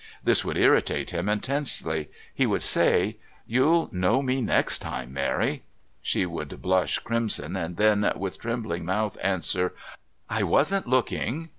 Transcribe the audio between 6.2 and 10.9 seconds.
would blush crimson and then, with trembling mouth, answer: "I wasn't